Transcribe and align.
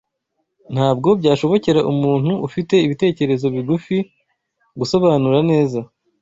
Ntabwo 0.73 1.09
byashobokera 1.19 1.79
umuntu 1.91 2.31
ufite 2.47 2.75
ibitekerezo 2.85 3.45
bigufi 3.55 3.97
gusobanura 4.79 5.39
neza 5.51 5.79